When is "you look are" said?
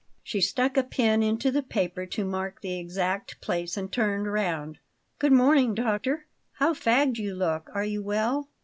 7.19-7.85